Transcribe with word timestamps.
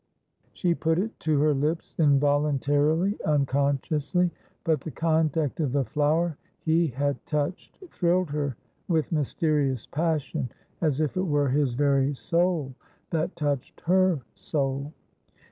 'She 0.53 0.73
put 0.73 0.97
it 0.97 1.19
to 1.19 1.39
her 1.41 1.53
lips 1.53 1.95
involuntarily, 1.99 3.21
unconsciously; 3.23 4.31
but 4.63 4.81
the 4.81 4.89
contact 4.89 5.59
of 5.59 5.73
the 5.73 5.85
flower 5.85 6.37
he 6.65 6.87
had 6.87 7.23
touched 7.27 7.77
thrilled 7.91 8.31
her 8.31 8.55
with 8.87 9.11
mysterious 9.11 9.85
passion— 9.85 10.49
as 10.81 11.01
if 11.01 11.15
it 11.17 11.27
were 11.27 11.49
his 11.49 11.75
very 11.75 12.15
soul 12.15 12.73
that 13.11 13.35
touched 13.35 13.81
her 13.81 14.21
soul. 14.33 14.91